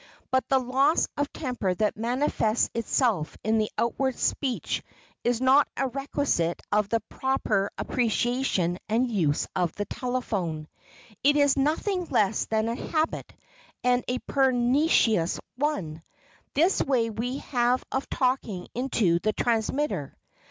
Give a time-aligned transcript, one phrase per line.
[0.31, 4.81] But the loss of temper that manifests itself in the outward speech
[5.23, 10.67] is not a requisite of the proper appreciation and use of the telephone.
[11.23, 13.31] It is nothing less than a habit,
[13.83, 20.17] and a pernicious one,—this way we have of talking into the transmitter.